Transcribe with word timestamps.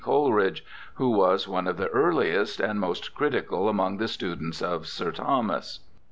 Coleridge, 0.03 0.65
who 0.95 1.11
was 1.11 1.47
one 1.47 1.67
of 1.67 1.77
the 1.77 1.85
earliest 1.89 2.59
and 2.59 2.79
most 2.79 3.13
critical 3.13 3.69
among 3.69 3.97
the 3.97 4.07
students 4.07 4.59
of 4.59 4.87
Sir 4.87 5.11
Thomas. 5.11 5.81